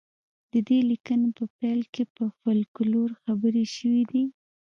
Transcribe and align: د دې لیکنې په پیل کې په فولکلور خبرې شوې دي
د 0.51 0.53
دې 0.67 0.79
لیکنې 0.91 1.29
په 1.37 1.45
پیل 1.57 1.81
کې 1.93 2.03
په 2.15 2.23
فولکلور 2.39 3.09
خبرې 3.23 3.65
شوې 3.75 4.03
دي 4.11 4.23